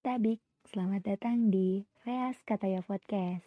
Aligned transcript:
Tabik, 0.00 0.40
selamat 0.72 1.12
datang 1.12 1.52
di 1.52 1.84
Veas 2.08 2.40
Kataya 2.48 2.80
Podcast. 2.80 3.44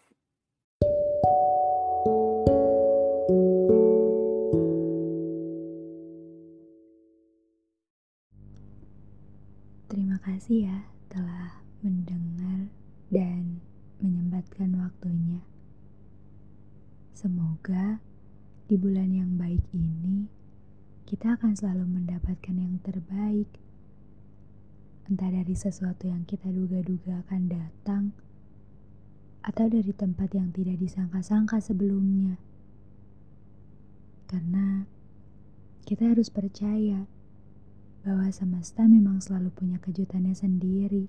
Terima 9.90 10.22
kasih 10.22 10.70
ya 10.70 10.78
telah 11.10 11.66
mendengar 11.82 12.70
dan 13.10 13.58
menyempatkan 13.98 14.78
waktunya. 14.78 15.42
Semoga 17.18 17.98
di 18.70 18.78
bulan 18.78 19.10
yang 19.10 19.42
baik 19.42 19.66
ini 19.74 20.30
kita 21.10 21.34
akan 21.34 21.58
selalu 21.58 21.98
mendapatkan 21.98 22.54
yang 22.54 22.78
terbaik. 22.86 23.63
Entah 25.14 25.30
dari 25.30 25.54
sesuatu 25.54 26.10
yang 26.10 26.26
kita 26.26 26.50
duga-duga 26.50 27.22
akan 27.22 27.46
datang 27.46 28.04
atau 29.46 29.70
dari 29.70 29.94
tempat 29.94 30.34
yang 30.34 30.50
tidak 30.50 30.82
disangka-sangka 30.82 31.62
sebelumnya. 31.62 32.42
Karena 34.26 34.90
kita 35.86 36.10
harus 36.10 36.34
percaya 36.34 37.06
bahwa 38.02 38.26
semesta 38.34 38.90
memang 38.90 39.22
selalu 39.22 39.54
punya 39.54 39.78
kejutannya 39.78 40.34
sendiri. 40.34 41.06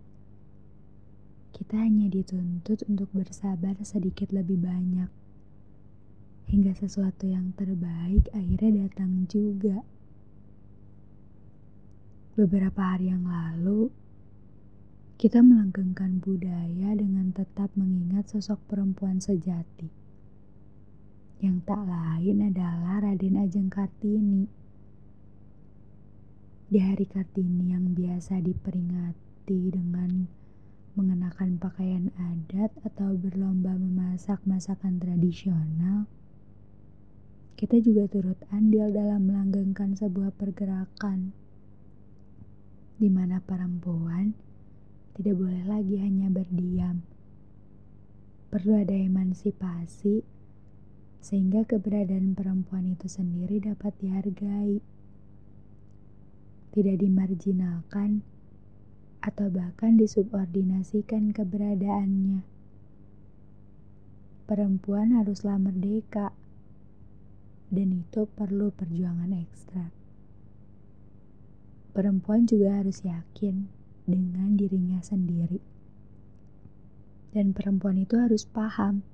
Kita 1.56 1.80
hanya 1.80 2.12
dituntut 2.12 2.84
untuk 2.84 3.08
bersabar 3.08 3.72
sedikit 3.88 4.36
lebih 4.36 4.60
banyak. 4.60 5.08
Hingga 6.52 6.76
sesuatu 6.76 7.24
yang 7.24 7.56
terbaik 7.56 8.28
akhirnya 8.36 8.84
datang 8.84 9.24
juga. 9.32 9.80
Beberapa 12.34 12.82
hari 12.82 13.14
yang 13.14 13.30
lalu, 13.30 13.94
kita 15.22 15.38
melanggengkan 15.38 16.18
budaya 16.18 16.90
dengan 16.98 17.30
tetap 17.30 17.70
mengingat 17.78 18.26
sosok 18.26 18.58
perempuan 18.66 19.22
sejati. 19.22 19.86
Yang 21.38 21.62
tak 21.62 21.86
lain 21.86 22.50
adalah 22.50 23.06
Raden 23.06 23.38
Ajeng 23.38 23.70
Kartini 23.70 24.50
di 26.66 26.82
hari 26.82 27.06
Kartini 27.06 27.70
yang 27.70 27.94
biasa 27.94 28.42
diperingati 28.42 29.70
dengan 29.70 30.26
mengenakan 30.98 31.62
pakaian 31.62 32.10
adat 32.18 32.74
atau 32.82 33.14
berlomba 33.14 33.78
memasak 33.78 34.42
masakan 34.42 34.98
tradisional, 34.98 36.10
kita 37.54 37.78
juga 37.78 38.10
turut 38.10 38.42
andil 38.50 38.90
dalam 38.90 39.30
melanggengkan 39.30 39.94
sebuah 39.94 40.34
pergerakan 40.34 41.43
di 43.04 43.12
mana 43.12 43.44
perempuan 43.44 44.32
tidak 45.12 45.36
boleh 45.36 45.68
lagi 45.68 46.00
hanya 46.00 46.32
berdiam. 46.32 47.04
Perlu 48.48 48.80
ada 48.80 48.96
emansipasi 48.96 50.24
sehingga 51.20 51.68
keberadaan 51.68 52.32
perempuan 52.32 52.88
itu 52.88 53.04
sendiri 53.04 53.60
dapat 53.60 53.92
dihargai 54.00 54.80
tidak 56.74 57.06
dimarginalkan, 57.06 58.26
atau 59.22 59.46
bahkan 59.46 59.94
disubordinasikan 59.94 61.30
keberadaannya. 61.30 62.42
Perempuan 64.50 65.14
haruslah 65.14 65.54
merdeka, 65.54 66.34
dan 67.70 68.02
itu 68.02 68.26
perlu 68.26 68.74
perjuangan 68.74 69.30
ekstra. 69.38 69.94
Perempuan 71.94 72.42
juga 72.50 72.82
harus 72.82 73.06
yakin 73.06 73.70
dengan 74.02 74.58
dirinya 74.58 74.98
sendiri, 74.98 75.62
dan 77.30 77.54
perempuan 77.54 78.02
itu 78.02 78.18
harus 78.18 78.42
paham 78.42 79.06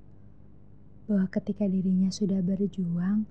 bahwa 1.05 1.29
ketika 1.29 1.69
dirinya 1.69 2.09
sudah 2.09 2.41
berjuang 2.41 3.29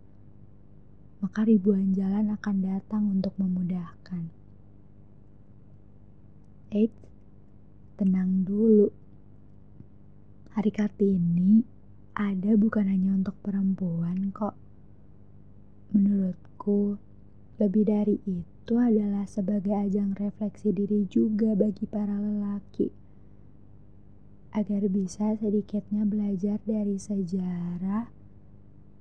maka 1.20 1.44
ribuan 1.44 1.92
jalan 1.92 2.32
akan 2.32 2.56
datang 2.64 3.04
untuk 3.12 3.36
memudahkan. 3.36 4.32
Eits, 6.72 6.96
tenang 8.00 8.48
dulu. 8.48 8.88
Hari 10.56 10.72
Kartini 10.72 11.60
ada 12.16 12.56
bukan 12.56 12.88
hanya 12.88 13.12
untuk 13.12 13.36
perempuan 13.44 14.32
kok. 14.32 14.56
Menurutku, 15.92 16.96
lebih 17.60 17.84
dari 17.84 18.16
itu 18.24 18.49
adalah 18.78 19.26
sebagai 19.26 19.74
ajang 19.74 20.14
refleksi 20.14 20.70
diri 20.70 21.08
juga 21.10 21.58
bagi 21.58 21.88
para 21.90 22.14
lelaki. 22.14 22.94
Agar 24.54 24.86
bisa 24.86 25.34
sedikitnya 25.34 26.06
belajar 26.06 26.62
dari 26.62 26.94
sejarah 26.94 28.12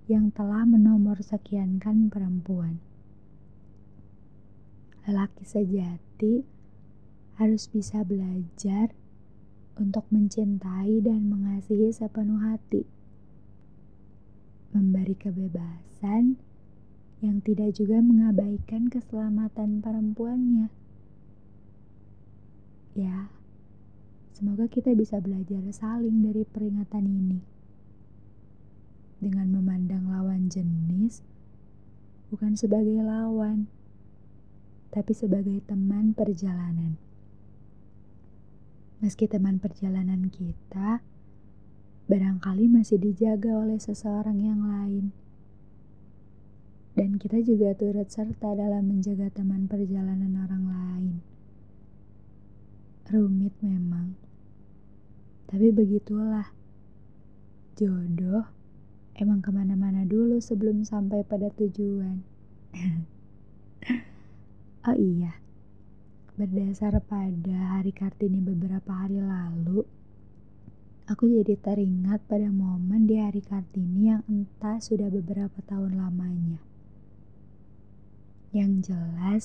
yang 0.10 0.34
telah 0.34 0.66
menomor 0.66 1.22
sekiankan 1.22 2.10
perempuan. 2.10 2.82
Lelaki 5.06 5.46
sejati 5.46 6.42
harus 7.38 7.70
bisa 7.70 8.02
belajar 8.02 8.90
untuk 9.78 10.04
mencintai 10.10 11.00
dan 11.06 11.30
mengasihi 11.30 11.94
sepenuh 11.94 12.42
hati, 12.42 12.84
memberi 14.74 15.14
kebebasan 15.14 16.42
yang 17.20 17.44
tidak 17.44 17.76
juga 17.76 18.00
mengabaikan 18.00 18.88
keselamatan 18.88 19.84
perempuannya. 19.84 20.72
Ya, 22.96 23.28
semoga 24.32 24.72
kita 24.72 24.96
bisa 24.96 25.20
belajar 25.20 25.64
saling 25.76 26.24
dari 26.24 26.48
peringatan 26.48 27.06
ini 27.08 27.40
dengan 29.20 29.52
memandang 29.52 30.08
lawan 30.08 30.48
jenis 30.48 31.20
bukan 32.32 32.56
sebagai 32.56 33.02
lawan, 33.02 33.68
tapi 34.94 35.12
sebagai 35.12 35.60
teman 35.66 36.16
perjalanan. 36.16 36.96
Meski 39.02 39.26
teman 39.26 39.58
perjalanan 39.58 40.30
kita 40.32 41.02
barangkali 42.06 42.70
masih 42.70 43.02
dijaga 43.02 43.54
oleh 43.54 43.82
seseorang 43.82 44.40
yang 44.42 44.62
lain, 44.66 45.10
dan 46.98 47.22
kita 47.22 47.46
juga 47.46 47.78
turut 47.78 48.10
serta 48.10 48.58
dalam 48.58 48.90
menjaga 48.90 49.30
teman 49.30 49.70
perjalanan 49.70 50.34
orang 50.42 50.66
lain. 50.66 51.16
Rumit 53.10 53.58
memang, 53.66 54.14
tapi 55.50 55.74
begitulah 55.74 56.54
jodoh 57.74 58.46
emang 59.20 59.44
ke 59.44 59.52
mana-mana 59.52 60.08
dulu 60.08 60.40
sebelum 60.40 60.88
sampai 60.88 61.28
pada 61.28 61.52
tujuan. 61.58 62.24
oh 64.88 64.96
iya, 64.96 65.36
berdasar 66.40 66.96
pada 67.04 67.76
hari 67.76 67.92
Kartini 67.92 68.40
beberapa 68.40 68.96
hari 68.96 69.20
lalu, 69.20 69.84
aku 71.10 71.28
jadi 71.28 71.60
teringat 71.60 72.24
pada 72.30 72.48
momen 72.48 73.10
di 73.10 73.20
hari 73.20 73.44
Kartini 73.44 74.14
yang 74.14 74.24
entah 74.30 74.80
sudah 74.80 75.12
beberapa 75.12 75.60
tahun 75.68 76.00
lamanya. 76.00 76.69
Yang 78.50 78.90
jelas, 78.90 79.44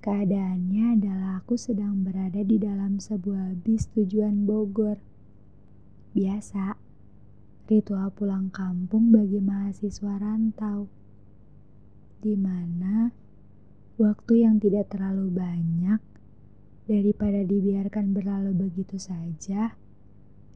keadaannya 0.00 0.96
adalah 0.96 1.44
aku 1.44 1.60
sedang 1.60 2.08
berada 2.08 2.40
di 2.40 2.56
dalam 2.56 2.96
sebuah 2.96 3.60
bis 3.60 3.92
tujuan 3.92 4.48
Bogor. 4.48 4.96
Biasa, 6.16 6.72
ritual 7.68 8.08
pulang 8.16 8.48
kampung 8.48 9.12
bagi 9.12 9.44
mahasiswa 9.44 10.16
rantau, 10.16 10.88
di 12.24 12.32
mana 12.32 13.12
waktu 14.00 14.40
yang 14.40 14.56
tidak 14.56 14.88
terlalu 14.88 15.28
banyak 15.28 16.00
daripada 16.88 17.44
dibiarkan 17.44 18.16
berlalu 18.16 18.56
begitu 18.56 18.96
saja, 18.96 19.76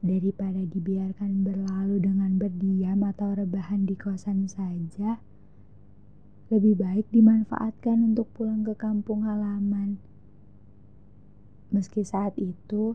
daripada 0.01 0.65
dibiarkan 0.65 1.45
berlalu 1.45 2.01
dengan 2.01 2.33
berdiam 2.41 3.05
atau 3.05 3.37
rebahan 3.37 3.85
di 3.85 3.93
kosan 3.93 4.49
saja, 4.49 5.21
lebih 6.53 6.77
baik 6.77 7.09
dimanfaatkan 7.09 8.13
untuk 8.13 8.29
pulang 8.37 8.61
ke 8.61 8.77
kampung 8.77 9.25
halaman. 9.25 9.97
Meski 11.73 12.05
saat 12.05 12.37
itu, 12.37 12.93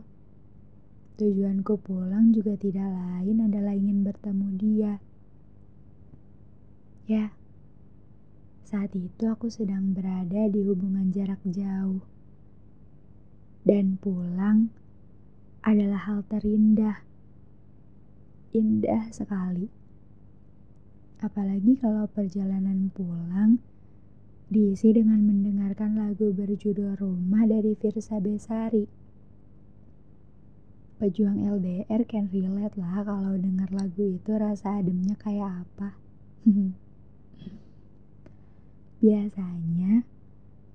Tujuanku 1.19 1.83
pulang 1.83 2.31
juga 2.31 2.55
tidak 2.55 2.95
lain 2.95 3.43
adalah 3.43 3.75
ingin 3.75 4.07
bertemu 4.07 4.47
dia. 4.55 4.93
Ya, 7.11 7.35
saat 8.63 8.95
itu 8.95 9.27
aku 9.27 9.51
sedang 9.51 9.91
berada 9.91 10.47
di 10.47 10.63
hubungan 10.63 11.11
jarak 11.11 11.43
jauh. 11.43 11.99
Dan 13.67 13.99
pulang 13.99 14.71
adalah 15.59 16.07
hal 16.07 16.23
terindah. 16.31 17.03
Indah 18.55 19.11
sekali. 19.11 19.67
Apalagi 21.19 21.75
kalau 21.75 22.07
perjalanan 22.07 22.91
pulang 22.95 23.59
diisi 24.49 24.95
dengan 24.95 25.21
mendengarkan 25.27 25.99
lagu 25.99 26.31
berjudul 26.31 26.95
Rumah 26.95 27.43
dari 27.45 27.75
Virsa 27.75 28.17
Besari 28.23 28.87
pejuang 30.99 31.39
LDR 31.39 32.03
can 32.03 32.27
relate 32.27 32.75
lah 32.75 33.07
kalau 33.07 33.39
dengar 33.39 33.71
lagu 33.71 34.19
itu 34.19 34.35
rasa 34.35 34.83
ademnya 34.83 35.15
kayak 35.15 35.63
apa. 35.63 35.95
Biasanya 39.03 40.03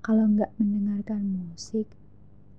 kalau 0.00 0.25
nggak 0.32 0.49
mendengarkan 0.56 1.29
musik 1.29 1.85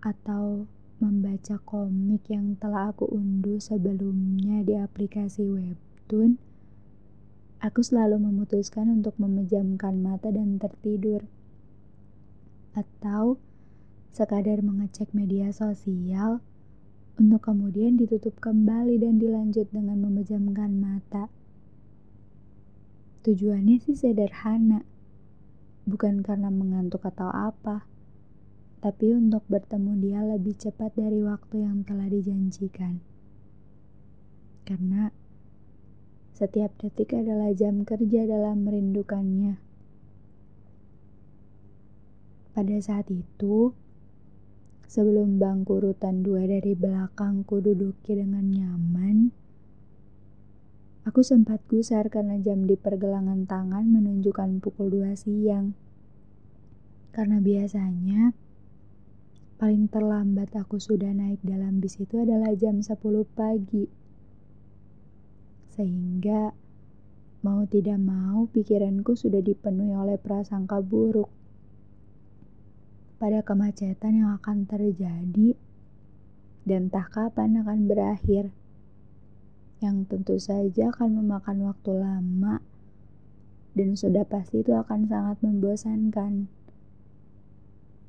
atau 0.06 0.70
membaca 1.02 1.58
komik 1.66 2.30
yang 2.30 2.54
telah 2.62 2.94
aku 2.94 3.10
unduh 3.10 3.58
sebelumnya 3.58 4.62
di 4.62 4.78
aplikasi 4.78 5.50
webtoon, 5.50 6.38
aku 7.66 7.82
selalu 7.82 8.22
memutuskan 8.22 8.94
untuk 8.94 9.18
memejamkan 9.18 9.98
mata 9.98 10.30
dan 10.30 10.62
tertidur. 10.62 11.26
Atau 12.78 13.42
sekadar 14.14 14.62
mengecek 14.62 15.10
media 15.18 15.50
sosial 15.50 16.46
untuk 17.18 17.42
kemudian 17.42 17.98
ditutup 17.98 18.38
kembali 18.38 19.02
dan 19.02 19.18
dilanjut 19.18 19.66
dengan 19.74 19.98
memejamkan 20.06 20.78
mata. 20.78 21.34
Tujuannya 23.26 23.82
sih 23.82 23.98
sederhana, 23.98 24.86
bukan 25.90 26.22
karena 26.22 26.54
mengantuk 26.54 27.02
atau 27.02 27.34
apa, 27.34 27.90
tapi 28.86 29.18
untuk 29.18 29.42
bertemu 29.50 29.92
dia 29.98 30.22
lebih 30.22 30.54
cepat 30.54 30.94
dari 30.94 31.26
waktu 31.26 31.66
yang 31.66 31.82
telah 31.82 32.06
dijanjikan. 32.06 33.02
Karena 34.62 35.10
setiap 36.36 36.76
detik 36.84 37.16
adalah 37.16 37.56
jam 37.56 37.88
kerja 37.88 38.28
dalam 38.28 38.68
merindukannya. 38.68 39.56
Pada 42.52 42.78
saat 42.84 43.08
itu, 43.08 43.72
Sebelum 44.96 45.42
bangku 45.42 45.82
urutan 45.82 46.24
dua 46.24 46.48
dari 46.48 46.72
belakangku 46.72 47.60
duduki 47.60 48.16
dengan 48.16 48.48
nyaman, 48.48 49.28
aku 51.04 51.20
sempat 51.20 51.60
gusar 51.68 52.08
karena 52.08 52.40
jam 52.40 52.64
di 52.64 52.80
pergelangan 52.80 53.44
tangan 53.44 53.84
menunjukkan 53.92 54.64
pukul 54.64 54.94
dua 54.94 55.18
siang. 55.20 55.76
Karena 57.12 57.44
biasanya 57.44 58.32
paling 59.60 59.92
terlambat 59.92 60.56
aku 60.56 60.80
sudah 60.80 61.12
naik 61.12 61.44
dalam 61.44 61.84
bis 61.84 62.00
itu 62.00 62.16
adalah 62.22 62.56
jam 62.56 62.80
10 62.80 62.96
pagi. 63.36 64.05
Sehingga 65.76 66.56
mau 67.46 67.68
tidak 67.70 68.02
mau 68.02 68.48
pikiranku 68.50 69.14
sudah 69.14 69.44
dipenuhi 69.44 69.94
oleh 69.94 70.18
prasangka 70.18 70.82
buruk 70.82 71.30
pada 73.22 73.46
kemacetan 73.46 74.24
yang 74.24 74.32
akan 74.40 74.68
terjadi 74.68 75.56
dan 76.66 76.90
tak 76.90 77.14
kapan 77.14 77.62
akan 77.62 77.86
berakhir. 77.86 78.50
Yang 79.84 79.98
tentu 80.10 80.36
saja 80.42 80.90
akan 80.90 81.22
memakan 81.22 81.70
waktu 81.70 81.92
lama 81.94 82.64
dan 83.76 83.94
sudah 83.94 84.24
pasti 84.26 84.64
itu 84.64 84.72
akan 84.72 85.06
sangat 85.06 85.38
membosankan. 85.44 86.48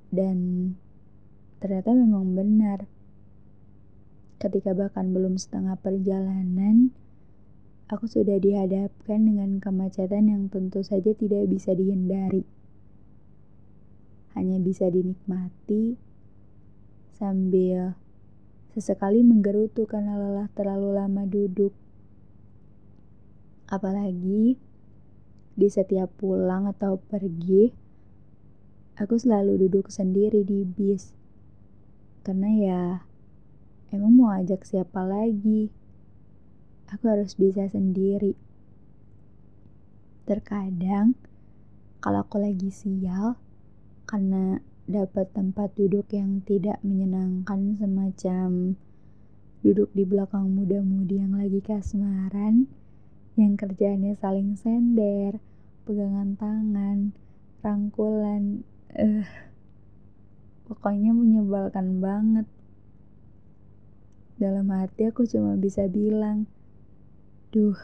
Dan 0.09 0.39
ternyata 1.59 1.91
memang 1.93 2.33
benar. 2.33 2.87
Ketika 4.39 4.73
bahkan 4.73 5.11
belum 5.11 5.37
setengah 5.37 5.75
perjalanan, 5.81 6.95
aku 7.87 8.11
sudah 8.11 8.39
dihadapkan 8.39 9.23
dengan 9.23 9.63
kemacetan 9.63 10.31
yang 10.31 10.51
tentu 10.51 10.83
saja 10.83 11.15
tidak 11.15 11.47
bisa 11.47 11.75
dihindari 11.75 12.47
hanya 14.37 14.61
bisa 14.61 14.93
dinikmati 14.93 15.97
sambil 17.17 17.97
sesekali 18.77 19.25
menggerutu 19.25 19.89
karena 19.89 20.21
lelah 20.21 20.53
terlalu 20.53 20.93
lama 20.93 21.25
duduk. 21.25 21.73
Apalagi 23.65 24.61
di 25.57 25.69
setiap 25.73 26.13
pulang 26.21 26.69
atau 26.69 27.01
pergi, 27.01 27.73
aku 29.01 29.17
selalu 29.17 29.65
duduk 29.65 29.89
sendiri 29.89 30.45
di 30.45 30.69
bis. 30.69 31.17
Karena 32.21 32.53
ya, 32.53 32.83
emang 33.89 34.13
mau 34.13 34.31
ajak 34.37 34.69
siapa 34.69 35.01
lagi? 35.09 35.73
Aku 36.95 37.11
harus 37.11 37.35
bisa 37.35 37.67
sendiri. 37.67 38.39
Terkadang, 40.27 41.19
kalau 41.99 42.23
aku 42.23 42.39
lagi 42.39 42.71
sial, 42.71 43.35
karena 44.07 44.63
dapat 44.87 45.35
tempat 45.35 45.75
duduk 45.75 46.07
yang 46.15 46.47
tidak 46.47 46.79
menyenangkan 46.87 47.75
semacam 47.75 48.79
duduk 49.67 49.91
di 49.91 50.07
belakang 50.07 50.47
muda-mudi 50.55 51.19
yang 51.19 51.35
lagi 51.35 51.59
kasmaran 51.59 52.71
yang 53.37 53.59
kerjaannya 53.59 54.17
saling 54.17 54.57
sender, 54.57 55.43
pegangan 55.85 56.41
tangan, 56.41 57.13
rangkulan, 57.61 58.65
uh, 58.97 59.29
pokoknya 60.71 61.13
menyebalkan 61.13 62.01
banget. 62.01 62.47
Dalam 64.41 64.73
hati 64.73 65.13
aku 65.13 65.29
cuma 65.29 65.53
bisa 65.61 65.85
bilang, 65.85 66.49
duh, 67.57 67.81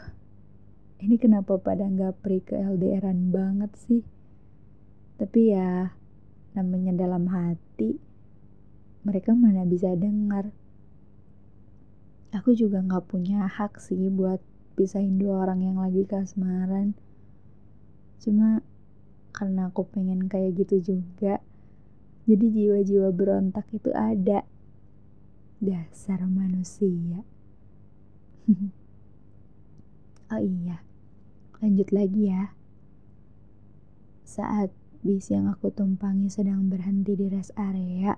ini 1.01 1.17
kenapa 1.17 1.57
pada 1.57 1.89
nggak 1.89 2.21
pri 2.21 2.45
ke 2.45 2.53
LDRan 2.53 3.33
banget 3.33 3.73
sih? 3.73 4.05
Tapi 5.17 5.49
ya, 5.49 5.97
namanya 6.53 6.93
dalam 6.93 7.25
hati, 7.25 7.97
mereka 9.01 9.33
mana 9.33 9.65
bisa 9.65 9.89
dengar. 9.97 10.53
Aku 12.37 12.53
juga 12.53 12.85
gak 12.85 13.09
punya 13.09 13.49
hak 13.49 13.81
sih 13.81 14.13
buat 14.13 14.45
pisahin 14.77 15.17
dua 15.17 15.41
orang 15.49 15.65
yang 15.65 15.81
lagi 15.81 16.05
kasmaran. 16.05 16.93
Cuma 18.21 18.61
karena 19.33 19.73
aku 19.73 19.89
pengen 19.89 20.29
kayak 20.29 20.53
gitu 20.61 20.93
juga, 20.93 21.41
jadi 22.29 22.45
jiwa-jiwa 22.45 23.09
berontak 23.09 23.65
itu 23.73 23.89
ada. 23.89 24.45
Dasar 25.57 26.29
manusia. 26.29 27.25
oh 30.33 30.41
iya, 30.41 30.81
lanjut 31.61 31.93
lagi 31.93 32.33
ya. 32.33 32.57
Saat 34.25 34.73
bis 35.05 35.29
yang 35.29 35.45
aku 35.45 35.69
tumpangi 35.69 36.31
sedang 36.31 36.73
berhenti 36.73 37.13
di 37.13 37.29
rest 37.29 37.53
area. 37.53 38.17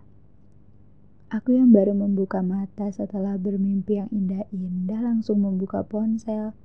Aku 1.33 1.51
yang 1.51 1.73
baru 1.75 1.91
membuka 1.91 2.39
mata 2.39 2.87
setelah 2.93 3.35
bermimpi 3.35 3.99
yang 3.99 4.07
indah-indah 4.13 5.01
langsung 5.03 5.43
membuka 5.43 5.83
ponsel. 5.83 6.55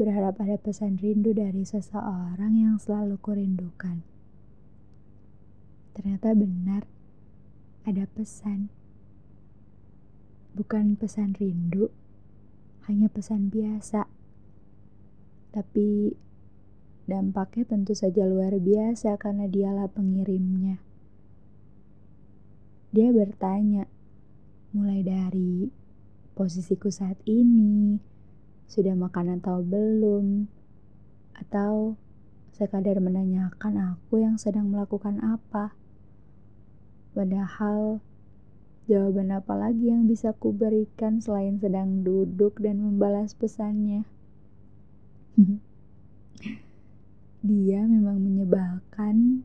Berharap 0.00 0.40
ada 0.40 0.56
pesan 0.56 0.96
rindu 0.98 1.36
dari 1.36 1.62
seseorang 1.62 2.56
yang 2.56 2.80
selalu 2.80 3.20
kurindukan. 3.20 4.00
Ternyata 5.92 6.32
benar, 6.32 6.88
ada 7.84 8.08
pesan. 8.08 8.72
Bukan 10.56 10.96
pesan 10.96 11.36
rindu, 11.36 11.92
hanya 12.88 13.12
pesan 13.12 13.52
biasa. 13.52 14.08
Tapi 15.50 16.14
Dampaknya 17.10 17.66
tentu 17.66 17.90
saja 17.90 18.22
luar 18.22 18.54
biasa 18.62 19.18
karena 19.18 19.50
dialah 19.50 19.90
pengirimnya. 19.90 20.78
Dia 22.94 23.10
bertanya, 23.10 23.90
mulai 24.70 25.02
dari 25.02 25.74
posisiku 26.38 26.86
saat 26.94 27.18
ini, 27.26 27.98
sudah 28.70 28.94
makan 28.94 29.42
atau 29.42 29.58
belum, 29.58 30.46
atau 31.34 31.98
sekadar 32.54 33.02
menanyakan 33.02 33.98
aku 33.98 34.22
yang 34.22 34.38
sedang 34.38 34.70
melakukan 34.70 35.18
apa. 35.18 35.74
Padahal 37.10 37.98
jawaban 38.86 39.34
apa 39.34 39.58
lagi 39.58 39.90
yang 39.90 40.06
bisa 40.06 40.30
kuberikan 40.30 41.18
selain 41.18 41.58
sedang 41.58 42.06
duduk 42.06 42.62
dan 42.62 42.78
membalas 42.78 43.34
pesannya? 43.34 44.06
Dia 47.40 47.80
memang 47.88 48.20
menyebalkan, 48.20 49.40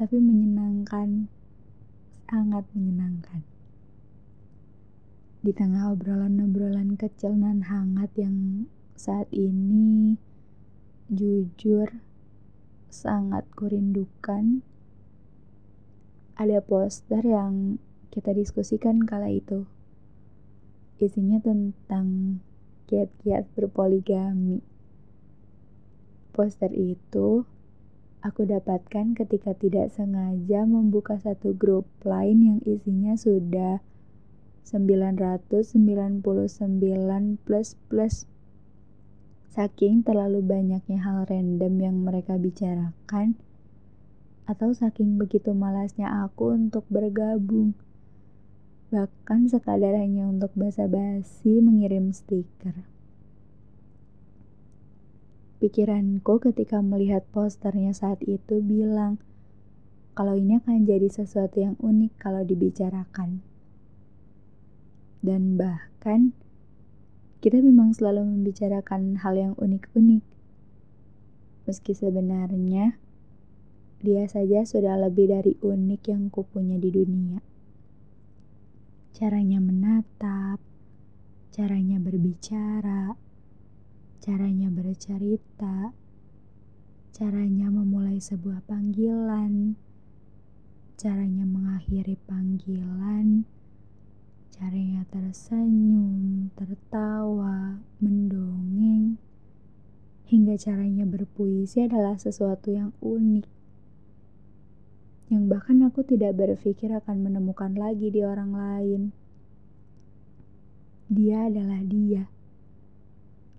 tapi 0.00 0.16
menyenangkan, 0.16 1.28
sangat 2.24 2.64
menyenangkan. 2.72 3.44
Di 5.44 5.52
tengah 5.52 5.92
obrolan-obrolan 5.92 6.96
kecil 6.96 7.36
dan 7.36 7.68
hangat 7.68 8.08
yang 8.16 8.64
saat 8.96 9.28
ini 9.36 10.16
jujur 11.12 12.00
sangat 12.88 13.44
kurindukan, 13.52 14.64
ada 16.40 16.64
poster 16.64 17.20
yang 17.20 17.76
kita 18.08 18.32
diskusikan 18.32 19.04
kala 19.04 19.28
itu. 19.28 19.68
Isinya 20.96 21.36
tentang 21.44 22.40
kiat-kiat 22.88 23.52
berpoligami 23.52 24.71
Poster 26.32 26.72
itu 26.72 27.44
aku 28.24 28.48
dapatkan 28.48 29.12
ketika 29.12 29.52
tidak 29.52 29.92
sengaja 29.92 30.64
membuka 30.64 31.20
satu 31.20 31.52
grup 31.52 31.84
lain 32.08 32.40
yang 32.40 32.58
isinya 32.64 33.12
sudah 33.20 33.84
999 34.64 36.24
plus 37.44 37.68
plus. 37.92 38.24
Saking 39.52 40.00
terlalu 40.00 40.40
banyaknya 40.40 41.04
hal 41.04 41.28
random 41.28 41.74
yang 41.76 41.96
mereka 42.00 42.40
bicarakan, 42.40 43.36
atau 44.48 44.72
saking 44.72 45.20
begitu 45.20 45.52
malasnya 45.52 46.08
aku 46.24 46.56
untuk 46.56 46.88
bergabung. 46.88 47.76
Bahkan 48.88 49.52
sekadar 49.52 49.92
hanya 50.00 50.24
untuk 50.30 50.56
basa-basi 50.56 51.60
mengirim 51.60 52.16
stiker. 52.16 52.91
Pikiranku 55.62 56.42
ketika 56.42 56.82
melihat 56.82 57.22
posternya 57.30 57.94
saat 57.94 58.18
itu 58.26 58.58
bilang, 58.58 59.22
kalau 60.18 60.34
ini 60.34 60.58
akan 60.58 60.82
jadi 60.82 61.06
sesuatu 61.06 61.62
yang 61.62 61.78
unik 61.78 62.18
kalau 62.18 62.42
dibicarakan. 62.42 63.46
Dan 65.22 65.54
bahkan, 65.54 66.34
kita 67.38 67.62
memang 67.62 67.94
selalu 67.94 68.26
membicarakan 68.26 69.22
hal 69.22 69.38
yang 69.38 69.54
unik-unik. 69.54 70.26
Meski 71.70 71.94
sebenarnya 71.94 72.98
dia 74.02 74.26
saja 74.26 74.66
sudah 74.66 74.98
lebih 74.98 75.30
dari 75.30 75.54
unik 75.62 76.02
yang 76.10 76.26
kupunya 76.26 76.74
di 76.74 76.90
dunia. 76.90 77.38
Caranya 79.14 79.62
menatap, 79.62 80.58
caranya 81.54 82.02
berbicara, 82.02 83.14
caranya 84.22 84.70
bercerita, 84.70 85.90
caranya 87.10 87.66
memulai 87.68 88.22
sebuah 88.22 88.62
panggilan, 88.70 89.74
caranya 90.94 91.42
mengakhiri 91.42 92.14
panggilan 92.30 93.42
caranya 94.62 95.02
tersenyum, 95.10 96.46
tertawa, 96.54 97.82
mendongeng, 97.98 99.18
hingga 100.30 100.54
caranya 100.54 101.02
berpuisi 101.02 101.82
adalah 101.82 102.14
sesuatu 102.14 102.70
yang 102.70 102.94
unik. 103.02 103.42
Yang 105.34 105.44
bahkan 105.50 105.82
aku 105.82 106.06
tidak 106.06 106.38
berpikir 106.38 106.94
akan 106.94 107.26
menemukan 107.26 107.74
lagi 107.74 108.14
di 108.14 108.22
orang 108.22 108.54
lain. 108.54 109.02
Dia 111.10 111.50
adalah 111.50 111.82
dia. 111.82 112.30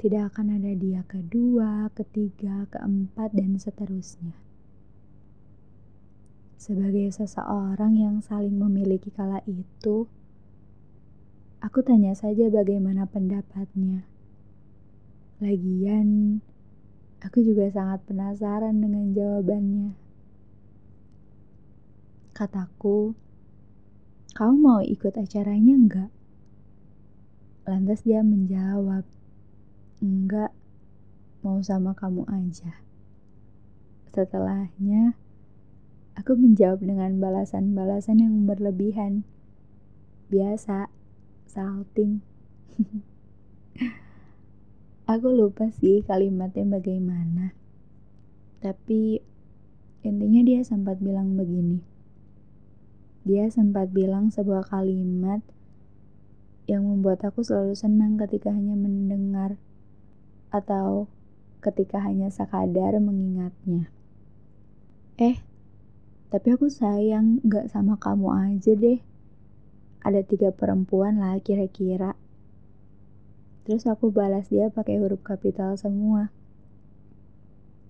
Tidak 0.04 0.20
akan 0.20 0.60
ada 0.60 0.76
dia 0.76 1.08
kedua, 1.08 1.88
ketiga, 1.96 2.68
keempat, 2.68 3.32
dan 3.32 3.56
seterusnya. 3.56 4.36
Sebagai 6.60 7.08
seseorang 7.16 7.96
yang 7.96 8.20
saling 8.20 8.60
memiliki 8.60 9.08
kala 9.16 9.40
itu, 9.48 10.12
Aku 11.64 11.80
tanya 11.80 12.12
saja 12.12 12.52
bagaimana 12.52 13.08
pendapatnya. 13.08 14.04
Lagian, 15.40 16.44
aku 17.24 17.40
juga 17.40 17.72
sangat 17.72 18.04
penasaran 18.04 18.84
dengan 18.84 19.16
jawabannya. 19.16 19.96
Kataku, 22.36 23.16
kau 24.36 24.54
mau 24.60 24.84
ikut 24.84 25.16
acaranya 25.16 25.72
enggak? 25.72 26.12
Lantas 27.64 28.04
dia 28.04 28.20
menjawab, 28.28 29.08
enggak, 30.04 30.52
mau 31.40 31.64
sama 31.64 31.96
kamu 31.96 32.28
aja. 32.28 32.84
Setelahnya, 34.12 35.16
aku 36.20 36.36
menjawab 36.36 36.84
dengan 36.84 37.24
balasan-balasan 37.24 38.20
yang 38.20 38.44
berlebihan. 38.44 39.24
Biasa, 40.28 40.92
salting. 41.48 42.20
Aku 45.04 45.36
lupa 45.36 45.68
sih 45.68 46.00
kalimatnya 46.00 46.80
bagaimana. 46.80 47.52
Tapi 48.64 49.20
intinya 50.00 50.42
dia 50.48 50.64
sempat 50.64 51.04
bilang 51.04 51.36
begini. 51.36 51.84
Dia 53.28 53.52
sempat 53.52 53.92
bilang 53.92 54.32
sebuah 54.32 54.68
kalimat 54.68 55.44
yang 56.72 56.88
membuat 56.88 57.20
aku 57.28 57.44
selalu 57.44 57.76
senang 57.76 58.16
ketika 58.16 58.56
hanya 58.56 58.80
mendengar 58.80 59.60
atau 60.54 61.10
ketika 61.66 61.98
hanya 62.06 62.30
sekadar 62.30 62.94
mengingatnya. 63.02 63.90
Eh, 65.18 65.42
tapi 66.30 66.54
aku 66.54 66.70
sayang 66.70 67.42
gak 67.42 67.74
sama 67.74 67.98
kamu 67.98 68.30
aja 68.30 68.78
deh 68.78 69.02
ada 70.04 70.20
tiga 70.20 70.52
perempuan 70.52 71.18
lah 71.18 71.40
kira-kira. 71.40 72.14
Terus 73.64 73.88
aku 73.88 74.12
balas 74.12 74.52
dia 74.52 74.68
pakai 74.68 75.00
huruf 75.00 75.24
kapital 75.24 75.80
semua. 75.80 76.28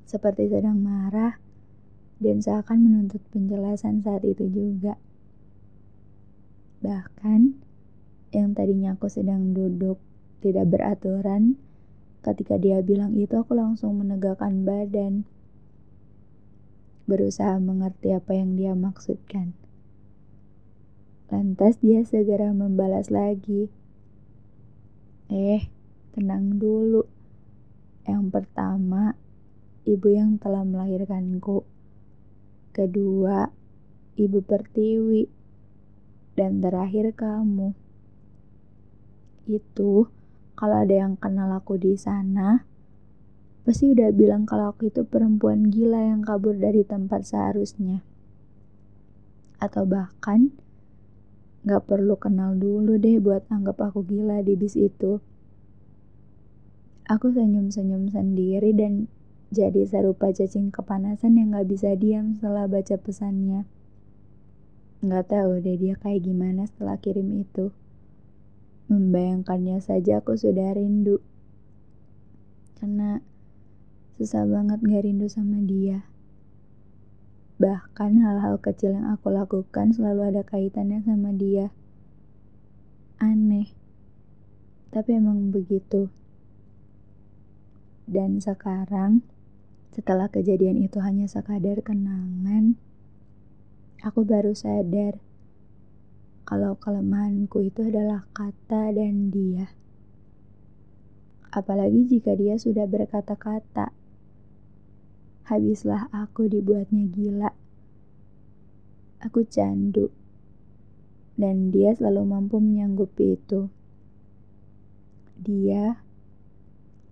Seperti 0.06 0.46
sedang 0.46 0.78
marah 0.78 1.42
dan 2.22 2.38
seakan 2.46 2.86
menuntut 2.86 3.20
penjelasan 3.34 4.06
saat 4.06 4.22
itu 4.22 4.46
juga. 4.46 5.02
Bahkan 6.86 7.58
yang 8.30 8.54
tadinya 8.54 8.94
aku 8.94 9.10
sedang 9.10 9.58
duduk 9.58 9.98
tidak 10.46 10.70
beraturan, 10.70 11.58
ketika 12.24 12.56
dia 12.56 12.80
bilang 12.80 13.20
itu 13.20 13.36
aku 13.36 13.52
langsung 13.52 14.00
menegakkan 14.00 14.64
badan. 14.64 15.28
Berusaha 17.04 17.60
mengerti 17.60 18.16
apa 18.16 18.32
yang 18.32 18.56
dia 18.56 18.72
maksudkan. 18.72 19.52
Lantas 21.28 21.84
dia 21.84 22.00
segera 22.08 22.56
membalas 22.56 23.12
lagi. 23.12 23.68
Eh, 25.28 25.68
tenang 26.16 26.64
dulu. 26.64 27.04
Yang 28.08 28.24
pertama, 28.32 29.20
ibu 29.84 30.08
yang 30.08 30.40
telah 30.40 30.64
melahirkanku. 30.64 31.68
Kedua, 32.72 33.52
ibu 34.16 34.40
pertiwi. 34.40 35.28
Dan 36.40 36.64
terakhir 36.64 37.12
kamu. 37.18 37.76
Itu, 39.50 40.08
kalau 40.54 40.82
ada 40.82 40.96
yang 41.08 41.18
kenal 41.18 41.50
aku 41.54 41.76
di 41.80 41.98
sana, 41.98 42.66
pasti 43.66 43.90
udah 43.92 44.14
bilang 44.14 44.46
kalau 44.46 44.74
aku 44.74 44.90
itu 44.94 45.06
perempuan 45.06 45.72
gila 45.74 46.02
yang 46.02 46.22
kabur 46.22 46.58
dari 46.58 46.86
tempat 46.86 47.26
seharusnya. 47.26 48.06
Atau 49.58 49.88
bahkan, 49.88 50.52
Gak 51.64 51.88
perlu 51.88 52.20
kenal 52.20 52.60
dulu 52.60 53.00
deh 53.00 53.24
buat 53.24 53.48
anggap 53.48 53.80
aku 53.80 54.04
gila 54.04 54.44
di 54.44 54.60
bis 54.60 54.76
itu. 54.76 55.24
Aku 57.08 57.32
senyum-senyum 57.32 58.12
sendiri 58.12 58.76
dan 58.76 59.08
jadi 59.48 59.88
serupa 59.88 60.36
cacing 60.36 60.76
kepanasan 60.76 61.40
yang 61.40 61.56
gak 61.56 61.72
bisa 61.72 61.96
diam 61.96 62.36
setelah 62.36 62.68
baca 62.68 63.00
pesannya. 63.00 63.64
Gak 65.08 65.32
tahu 65.32 65.64
deh 65.64 65.80
dia 65.80 65.96
kayak 65.96 66.28
gimana 66.28 66.68
setelah 66.68 67.00
kirim 67.00 67.32
itu. 67.32 67.72
Membayangkannya 68.92 69.80
saja 69.80 70.20
aku 70.20 70.36
sudah 70.36 70.76
rindu. 70.76 71.24
Karena 72.80 73.24
susah 74.20 74.44
banget 74.44 74.84
gak 74.84 75.04
rindu 75.08 75.28
sama 75.32 75.60
dia. 75.64 76.08
Bahkan 77.64 78.20
hal-hal 78.20 78.60
kecil 78.60 78.98
yang 78.98 79.08
aku 79.14 79.32
lakukan 79.32 79.96
selalu 79.96 80.36
ada 80.36 80.44
kaitannya 80.44 81.00
sama 81.06 81.32
dia. 81.32 81.72
Aneh. 83.24 83.72
Tapi 84.92 85.16
emang 85.16 85.54
begitu. 85.54 86.12
Dan 88.04 88.44
sekarang, 88.44 89.24
setelah 89.96 90.28
kejadian 90.28 90.84
itu 90.84 91.00
hanya 91.00 91.24
sekadar 91.24 91.80
kenangan, 91.80 92.76
aku 94.04 94.28
baru 94.28 94.52
sadar 94.52 95.24
kalau 96.44 96.76
kelemahanku 96.80 97.64
itu 97.64 97.88
adalah 97.88 98.28
kata 98.36 98.92
dan 98.92 99.32
dia. 99.32 99.72
Apalagi 101.54 102.08
jika 102.10 102.36
dia 102.36 102.60
sudah 102.60 102.88
berkata-kata 102.90 103.94
habislah 105.44 106.08
aku 106.12 106.48
dibuatnya 106.48 107.04
gila. 107.12 107.52
Aku 109.24 109.48
candu, 109.48 110.12
dan 111.40 111.72
dia 111.72 111.96
selalu 111.96 112.28
mampu 112.28 112.60
menyanggupi 112.60 113.40
itu. 113.40 113.72
Dia 115.40 116.04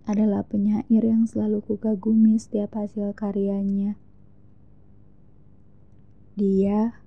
adalah 0.07 0.43
penyair 0.43 1.03
yang 1.03 1.23
selalu 1.23 1.63
kukagumi 1.63 2.35
setiap 2.35 2.75
hasil 2.75 3.15
karyanya. 3.15 3.95
Dia 6.35 7.00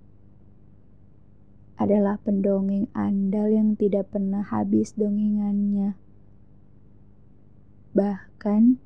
adalah 1.75 2.23
pendongeng 2.23 2.87
andal 2.95 3.51
yang 3.51 3.75
tidak 3.75 4.11
pernah 4.15 4.47
habis 4.47 4.95
dongengannya. 4.95 5.99
Bahkan, 7.95 8.79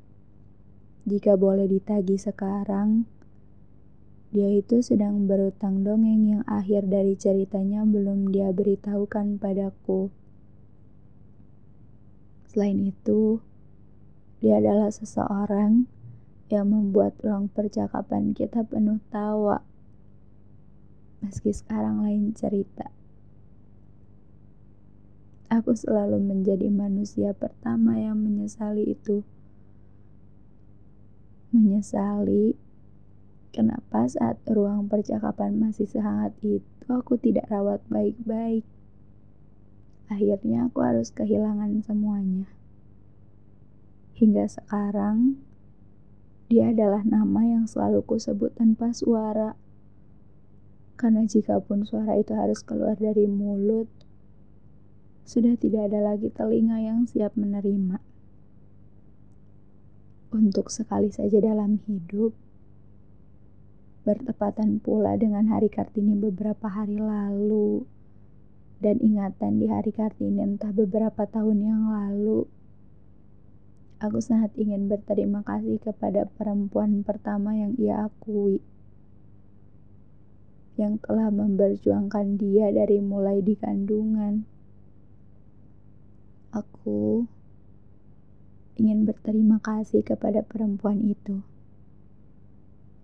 jika 1.09 1.33
boleh 1.33 1.65
ditagi 1.65 2.17
sekarang, 2.17 3.09
dia 4.29 4.45
itu 4.53 4.85
sedang 4.85 5.25
berutang 5.25 5.81
dongeng 5.81 6.29
yang 6.29 6.43
akhir 6.45 6.85
dari 6.85 7.17
ceritanya 7.17 7.81
belum 7.81 8.29
dia 8.29 8.53
beritahukan 8.53 9.41
padaku. 9.41 10.13
Selain 12.45 12.77
itu, 12.77 13.41
dia 14.37 14.61
adalah 14.61 14.93
seseorang 14.93 15.89
yang 16.49 16.69
membuat 16.69 17.17
ruang 17.21 17.49
percakapan 17.49 18.33
kita 18.37 18.65
penuh 18.65 19.01
tawa. 19.13 19.65
Meski 21.19 21.51
sekarang 21.51 22.03
lain 22.03 22.31
cerita. 22.31 22.87
Aku 25.49 25.73
selalu 25.73 26.21
menjadi 26.21 26.69
manusia 26.69 27.33
pertama 27.33 27.97
yang 27.97 28.21
menyesali 28.21 28.93
itu. 28.93 29.25
Menyesali 31.49 32.53
kenapa 33.49 34.05
saat 34.05 34.37
ruang 34.45 34.85
percakapan 34.85 35.57
masih 35.57 35.89
sehangat 35.89 36.37
itu 36.45 36.87
aku 36.87 37.17
tidak 37.17 37.49
rawat 37.49 37.81
baik-baik. 37.89 38.61
Akhirnya 40.09 40.69
aku 40.69 40.81
harus 40.81 41.09
kehilangan 41.13 41.81
semuanya. 41.85 42.49
Hingga 44.17 44.49
sekarang, 44.49 45.37
dia 46.49 46.73
adalah 46.73 47.05
nama 47.05 47.45
yang 47.45 47.69
selalu 47.69 48.01
kusebut 48.03 48.57
tanpa 48.57 48.89
suara. 48.89 49.53
Karena 50.99 51.23
jikapun 51.23 51.87
suara 51.87 52.19
itu 52.19 52.35
harus 52.35 52.59
keluar 52.59 52.99
dari 52.99 53.23
mulut, 53.23 53.87
sudah 55.23 55.55
tidak 55.55 55.87
ada 55.87 56.03
lagi 56.03 56.27
telinga 56.27 56.75
yang 56.83 57.07
siap 57.07 57.39
menerima. 57.39 58.03
Untuk 60.35 60.67
sekali 60.67 61.07
saja 61.07 61.39
dalam 61.39 61.79
hidup, 61.87 62.35
bertepatan 64.03 64.83
pula 64.83 65.15
dengan 65.15 65.47
hari 65.47 65.71
Kartini 65.71 66.19
beberapa 66.19 66.67
hari 66.67 66.99
lalu, 66.99 67.87
dan 68.83 68.99
ingatan 68.99 69.63
di 69.63 69.71
hari 69.71 69.95
Kartini 69.95 70.43
entah 70.43 70.75
beberapa 70.75 71.23
tahun 71.23 71.63
yang 71.63 71.81
lalu. 71.95 72.43
Aku 74.03 74.19
sangat 74.19 74.51
ingin 74.59 74.91
berterima 74.91 75.47
kasih 75.47 75.79
kepada 75.79 76.27
perempuan 76.27 77.07
pertama 77.07 77.55
yang 77.55 77.71
ia 77.79 78.11
akui, 78.11 78.59
yang 80.79 80.95
telah 81.03 81.27
memperjuangkan 81.27 82.39
dia 82.39 82.71
dari 82.71 83.03
mulai 83.03 83.43
di 83.43 83.59
kandungan 83.59 84.47
Aku 86.49 87.29
ingin 88.73 89.05
berterima 89.05 89.61
kasih 89.61 90.01
kepada 90.01 90.41
perempuan 90.41 90.97
itu. 91.05 91.45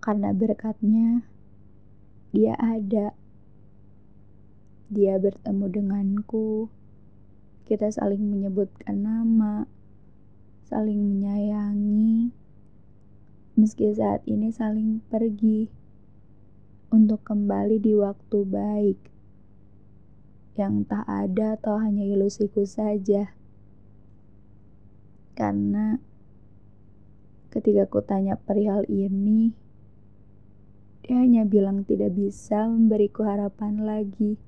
Karena 0.02 0.34
berkatnya, 0.34 1.22
dia 2.34 2.58
ada. 2.58 3.14
Dia 4.90 5.14
bertemu 5.22 5.66
denganku. 5.70 6.66
Kita 7.70 7.86
saling 7.86 8.26
menyebutkan 8.34 9.06
nama, 9.06 9.70
saling 10.66 10.98
menyayangi, 11.06 12.34
meski 13.54 13.94
saat 13.94 14.26
ini 14.26 14.50
saling 14.50 15.06
pergi 15.06 15.70
untuk 16.90 17.22
kembali 17.26 17.82
di 17.82 17.92
waktu 17.98 18.38
baik 18.46 18.98
yang 20.56 20.88
tak 20.88 21.04
ada 21.04 21.60
atau 21.60 21.76
hanya 21.76 22.02
ilusiku 22.06 22.64
saja. 22.64 23.36
Karena 25.36 26.00
ketika 27.52 27.84
ku 27.84 28.00
tanya 28.00 28.40
perihal 28.40 28.88
ini, 28.88 29.52
dia 31.04 31.20
hanya 31.20 31.44
bilang 31.44 31.84
tidak 31.84 32.16
bisa 32.16 32.64
memberiku 32.66 33.28
harapan 33.28 33.84
lagi. 33.84 34.40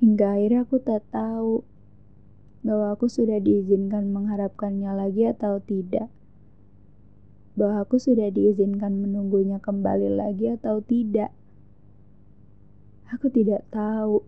Hingga 0.00 0.40
akhirnya 0.40 0.60
aku 0.64 0.76
tak 0.80 1.04
tahu 1.12 1.64
bahwa 2.66 2.96
aku 2.96 3.06
sudah 3.06 3.38
diizinkan 3.38 4.10
mengharapkannya 4.10 4.90
lagi 4.92 5.28
atau 5.28 5.62
tidak. 5.62 6.10
Bahwa 7.56 7.88
aku 7.88 7.96
sudah 7.96 8.28
diizinkan 8.28 9.00
menunggunya 9.00 9.58
kembali 9.58 10.12
lagi 10.12 10.52
atau 10.52 10.84
tidak. 10.84 11.32
Aku 13.10 13.32
tidak 13.32 13.64
tahu 13.72 14.22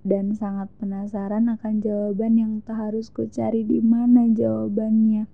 dan 0.00 0.32
sangat 0.32 0.72
penasaran 0.80 1.52
akan 1.52 1.84
jawaban 1.84 2.40
yang 2.40 2.52
tak 2.64 2.80
harus 2.80 3.12
ku 3.12 3.28
cari 3.28 3.64
di 3.64 3.84
mana 3.84 4.26
jawabannya. 4.32 5.28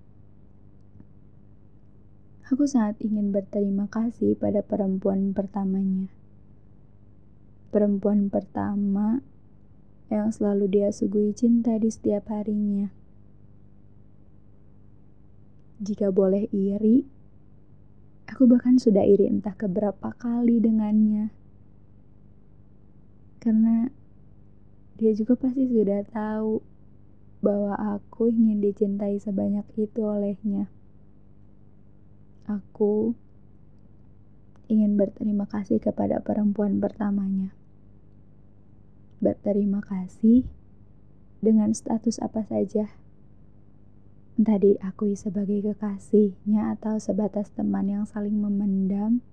Aku 2.47 2.63
sangat 2.63 2.99
ingin 3.03 3.35
berterima 3.35 3.91
kasih 3.91 4.35
pada 4.39 4.63
perempuan 4.63 5.35
pertamanya. 5.35 6.07
Perempuan 7.75 8.31
pertama 8.31 9.19
yang 10.07 10.31
selalu 10.31 10.71
dia 10.71 10.89
sugui 10.95 11.35
cinta 11.35 11.75
di 11.75 11.91
setiap 11.91 12.31
harinya. 12.31 12.96
Jika 15.77 16.09
boleh 16.09 16.49
iri, 16.49 17.05
aku 18.25 18.49
bahkan 18.49 18.81
sudah 18.81 19.05
iri 19.05 19.29
entah 19.29 19.53
keberapa 19.53 20.13
kali 20.17 20.57
dengannya 20.57 21.29
karena 23.47 23.87
dia 24.99 25.15
juga 25.15 25.39
pasti 25.39 25.69
sudah 25.71 26.03
tahu 26.11 26.59
bahwa 27.39 27.79
aku 27.95 28.27
ingin 28.27 28.59
dicintai 28.59 29.15
sebanyak 29.23 29.63
itu 29.79 30.03
olehnya. 30.03 30.67
Aku 32.43 33.15
ingin 34.67 34.99
berterima 34.99 35.47
kasih 35.47 35.79
kepada 35.79 36.19
perempuan 36.19 36.83
pertamanya. 36.83 37.55
Berterima 39.23 39.79
kasih 39.79 40.43
dengan 41.39 41.71
status 41.71 42.19
apa 42.19 42.43
saja. 42.43 42.91
Entah 44.37 44.61
diakui 44.61 45.17
sebagai 45.17 45.65
kekasihnya 45.73 46.77
atau 46.77 47.01
sebatas 47.01 47.49
teman 47.57 47.89
yang 47.89 48.05
saling 48.05 48.37
memendam, 48.37 49.25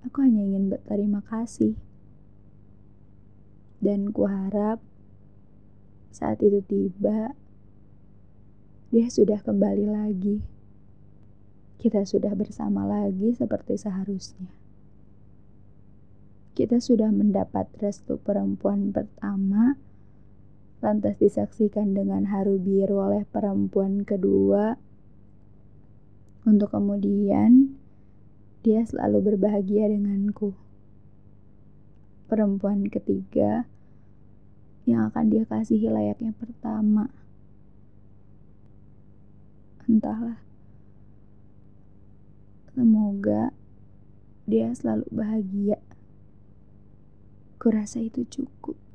aku 0.00 0.24
hanya 0.24 0.40
ingin 0.40 0.72
berterima 0.72 1.20
kasih 1.28 1.76
dan 3.84 4.08
kuharap 4.16 4.80
saat 6.16 6.40
itu 6.40 6.64
tiba, 6.64 7.36
dia 8.88 9.06
sudah 9.12 9.36
kembali 9.44 9.84
lagi. 9.84 10.40
Kita 11.76 12.08
sudah 12.08 12.32
bersama 12.32 12.88
lagi 12.88 13.36
seperti 13.36 13.76
seharusnya. 13.76 14.48
Kita 16.56 16.80
sudah 16.80 17.12
mendapat 17.12 17.68
restu 17.76 18.16
perempuan 18.16 18.96
pertama, 18.96 19.76
lantas 20.84 21.16
disaksikan 21.16 21.96
dengan 21.96 22.28
haru 22.28 22.60
biru 22.60 23.00
oleh 23.00 23.24
perempuan 23.28 24.04
kedua, 24.06 24.76
untuk 26.46 26.70
kemudian 26.70 27.74
dia 28.62 28.86
selalu 28.86 29.34
berbahagia 29.34 29.90
denganku 29.90 30.54
perempuan 32.26 32.90
ketiga 32.90 33.66
yang 34.86 35.10
akan 35.10 35.30
dia 35.30 35.42
kasihi 35.46 35.90
layaknya 35.90 36.30
pertama. 36.38 37.10
Entahlah. 39.86 40.38
Semoga 42.74 43.50
dia 44.46 44.70
selalu 44.74 45.06
bahagia. 45.10 45.78
Kurasa 47.58 47.98
itu 48.02 48.22
cukup. 48.30 48.85